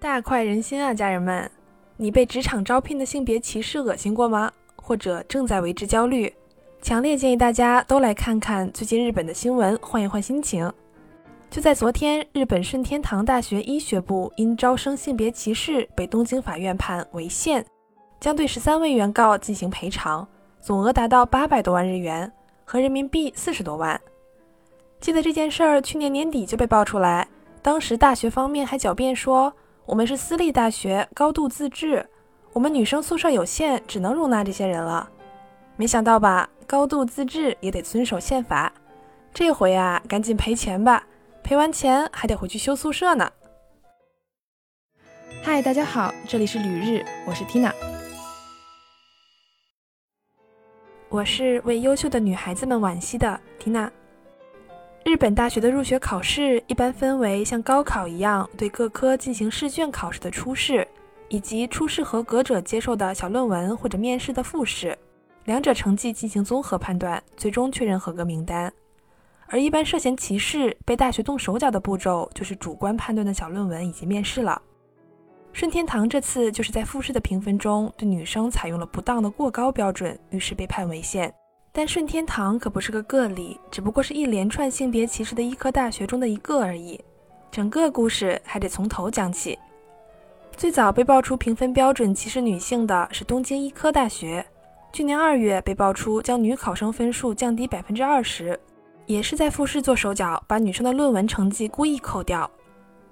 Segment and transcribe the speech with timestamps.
[0.00, 1.48] 大快人心啊，家人们！
[1.98, 4.50] 你被职场招聘的性别歧视恶心过吗？
[4.74, 6.32] 或者正在为之焦虑？
[6.80, 10.72] 强烈建议大家都来看看最近日本的新闻，换一换心情。
[11.50, 17.62] 就在昨天，日本顺天堂大学医学部因招生性别歧视被东京法院判违宪，
[18.18, 20.26] 将对十三位原告进行赔偿，
[20.62, 22.32] 总额达到八百多万日元，
[22.64, 24.00] 合人民币四十多万。
[24.98, 27.28] 记得这件事儿去年年底就被爆出来，
[27.60, 29.52] 当时大学方面还狡辩说。
[29.86, 32.06] 我们是私立大学，高度自治。
[32.52, 35.08] 我们女生宿舍有限，只能容纳这些人了。
[35.76, 36.48] 没想到吧？
[36.66, 38.72] 高度自治也得遵守宪法。
[39.32, 41.06] 这回啊，赶紧赔钱吧！
[41.42, 43.32] 赔完钱还得回去修宿舍呢。
[45.42, 47.72] 嗨，大家好，这里是旅日，我是 Tina。
[51.08, 53.90] 我是为优秀的女孩子们惋惜的 Tina。
[55.04, 60.86] 日本大学的入学考试一般分为像高考一样对各科进行试卷考试的初试，
[61.28, 64.96] 以及初试合格者接受的小论文或者面试的复试，
[65.44, 68.72] 两者成绩进行综合判断，最终确认合格名单。
[69.46, 74.60] 而一般涉嫌歧视被大学动手脚的步骤，就是主观判断的小论文以及面试了。
[75.52, 81.34] 顺天堂这次就是在复试的评分中对女生采用了不当的过高标准，于是被判违宪。
[81.72, 87.00] 但顺天堂可不是个个例，只不过是一连串性别歧视的医科大学中的一个而已。
[87.50, 89.58] 整个故事还得从头讲起。
[90.56, 94.44] 最早被爆出评分标准歧视女性的是东京医科大学，
[94.92, 98.58] 去年二月被爆出将女考生分数降低百分之二十，
[99.06, 102.50] 也是在复试做手脚，把女生的论文成绩故意扣掉。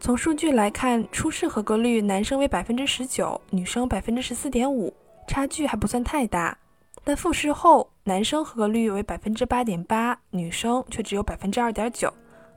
[0.00, 4.92] 从数据来看，初试合格率男生为百分之十九，女生百分之十四点五，
[5.28, 6.56] 差距还不算太大。
[7.04, 12.08] 但复试后，男生合格率为百分之八点八，女生却只有百分之二点九，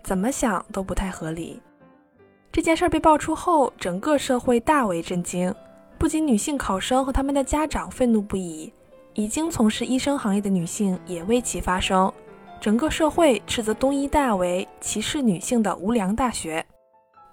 [0.04, 1.60] 怎么想都不太合理。
[2.52, 5.52] 这件事被爆出后，整个社会大为震惊，
[5.98, 8.72] 不仅女性考生和他们的家长愤怒不已，
[9.16, 12.14] 已经从事医生行业的女性也为其发声。
[12.62, 16.64] 整个社会斥责东医大为歧视女性的无良大学。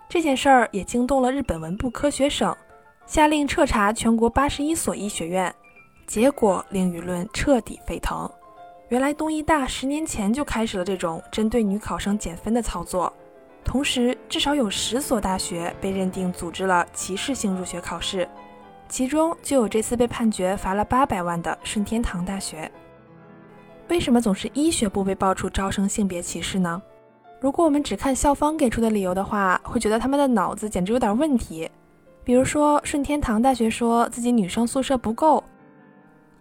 [0.08, 2.56] 这件事儿也惊动了日本文部科学省，
[3.04, 5.54] 下令彻查全国八十一所医学院。
[6.06, 8.30] 结果令舆论彻底沸腾。
[8.88, 13.12] 原来东医大十年前就开始了这种针对女考生减分的操作，
[13.64, 18.28] 同时至少有十所大学被认定组织了歧视性入学考试，
[18.88, 22.70] 其中就有这次被判决罚了八百万的顺天堂大学。
[23.88, 26.80] 为什么总是医学部被爆出招生性别歧视呢？
[27.40, 31.68] 如果我们只看校方给出的理由的话，会觉得他们的脑子简直有点问题。
[32.22, 35.42] 比如说顺天堂大学说自己女生宿舍不够。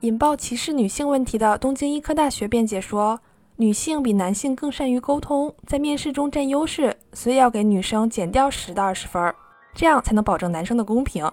[0.06, 3.20] 引爆歧视女性问题的东京医科大学辩解说，
[3.56, 9.34] 女性比男性更善于沟通，在面试中占优势，所以要给女生减掉十到二十分，
[9.74, 11.30] 这样才能保证男生的公平。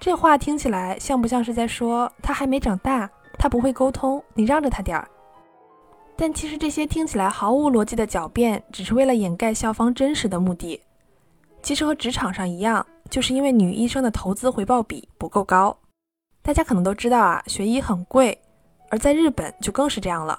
[0.00, 5.08] 这话听起来像不像是在说他还没长大，他不会沟通，你让着他点儿？
[6.16, 10.80] 但其实这些听起来毫无逻辑的狡辩，只是为了掩盖校方真实的目的。
[11.62, 15.76] 其实和职场上一样，就是因为女医生的投资回报比不够高。
[16.44, 18.38] 大家可能都知道啊，学医很贵，
[18.90, 20.38] 而在日本就更是这样了。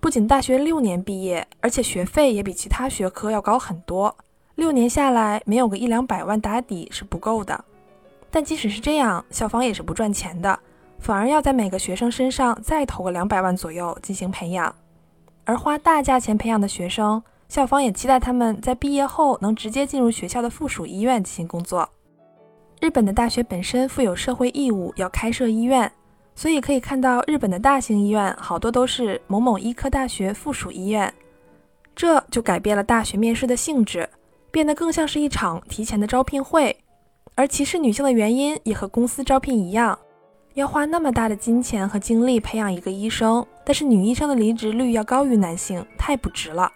[0.00, 4.16] 不仅大学六年毕业，而且学费也比其他学科要高很多。
[4.56, 7.64] 六年下来，没有个一两百万打底是不够的。
[8.28, 10.58] 但即使是这样，校方也是不赚钱的，
[10.98, 14.74] 反而要在每个学生身上再投个两百万左右进行培养。
[15.44, 21.88] 而花大价钱培养的学生，校方也期待他们在毕业后能直接进入学校的附属医院进行工作。
[22.80, 25.90] 日本的大学本身负有社会义务，要开设医院，
[26.34, 31.12] 所以可以看到日本的大型医院好多都是某某医科大学附属医院，
[31.94, 34.08] 这就改变了大学面试的性质，
[34.50, 36.76] 变得更像是一场提前的招聘会。
[37.34, 39.98] 而歧视女性的原因也和公司招聘一样，
[40.54, 46.70] 要花那么大的金钱和精力培养一个医生，但是女医生的离职率要高于男性，太不值了。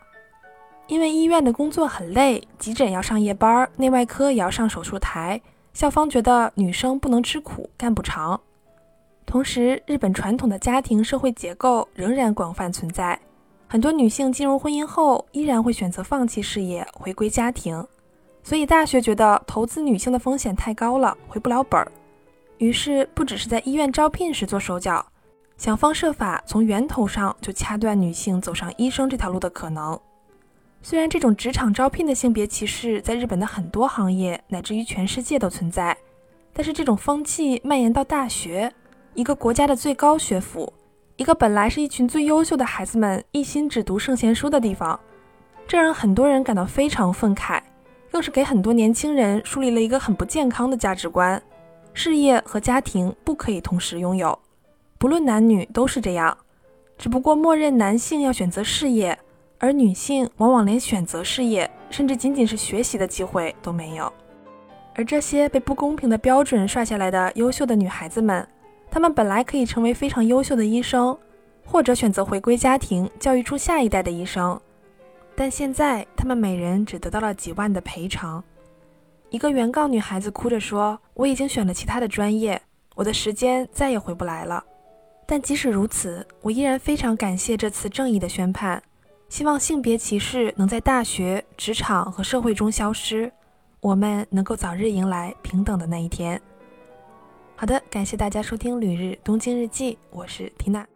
[0.87, 5.41] 因为医院的工作很累，急诊要上夜班，内外科也要上手术台。
[5.73, 8.41] 校方觉得女生不能吃苦，干不长。
[9.25, 13.19] 同时，日本传统的家庭社会结构仍然广泛存在，
[13.69, 17.87] 很多女性进入婚姻后依然会选择放弃事业，回归家庭。
[18.43, 21.91] 所以，大学觉得投资女性的风险太高了，回不了本儿。
[22.59, 25.07] 于是，不只是在医院招聘时做手脚，
[25.57, 29.99] 想方设法从源头上就掐断女性走上医生这条路的可能。
[30.83, 35.97] 虽然这种职场招聘的性别歧视在日本的很多行业乃至于全世界都存在，
[36.53, 38.73] 但是这种风气蔓延到大学，
[39.15, 40.73] 一个国家的最高学府，
[41.17, 44.99] 一个本来是一群最优秀的孩子们一心只读圣贤书的地方，
[45.67, 47.61] 这让很多人感到非常愤慨。
[48.13, 51.41] 更是给很多年轻人树立了一个很不健康的价值观：
[51.95, 54.37] 事业和家庭不可以同时拥有，
[54.99, 56.37] 不论男女都是这样。
[56.99, 59.17] 只不过默认男性要选择事业，
[59.61, 64.11] 而女性往往连选择事业，甚至仅仅是学习的机会都没有。
[64.95, 68.47] 而这些被不公平的标准刷下来的优秀的女孩子们，
[68.91, 71.17] 她们本来可以成为非常优秀的医生，
[71.65, 74.59] 或者选择回归家庭，教育出下一代的医生。
[75.37, 78.43] 但现在，她们每人只得到了几万的赔偿。
[79.29, 82.61] 一个原告女孩子哭着说：“我已经选了其他的专业，
[82.95, 84.65] 我的时间再也回不来了。
[85.25, 88.83] 但即使如此，我依然非常感谢这次正义的宣判，
[89.31, 93.33] 希望性别歧视能在大学、职场和社会中消失。”
[93.81, 96.39] 我们能够早日迎来平等的那一天。
[97.57, 100.87] 好的，感谢大家收听《旅日东京日记》，我是缇娜。